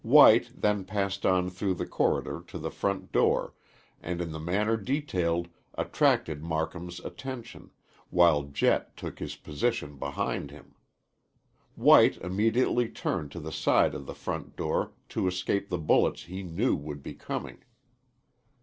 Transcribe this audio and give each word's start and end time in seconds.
White 0.03 0.49
then 0.59 0.83
passed 0.83 1.27
on 1.27 1.51
through 1.51 1.75
the 1.75 1.85
corridor 1.85 2.43
to 2.47 2.57
the 2.57 2.71
front 2.71 3.11
door, 3.11 3.53
and 4.01 4.19
in 4.19 4.31
the 4.31 4.39
manner 4.39 4.75
detailed 4.75 5.47
attracted 5.75 6.41
Marcum's 6.41 6.99
attention, 7.01 7.69
while 8.09 8.41
Jett 8.45 8.97
took 8.97 9.19
his 9.19 9.35
position 9.35 9.97
behind 9.99 10.49
him. 10.49 10.73
White 11.75 12.17
immediately 12.17 12.89
turned 12.89 13.31
to 13.33 13.39
the 13.39 13.51
side 13.51 13.93
of 13.93 14.07
the 14.07 14.15
front 14.15 14.55
door 14.55 14.93
to 15.09 15.27
escape 15.27 15.69
the 15.69 15.77
bullets 15.77 16.23
he 16.23 16.41
knew 16.41 16.75
would 16.75 17.03
be 17.03 17.13
coming. 17.13 17.59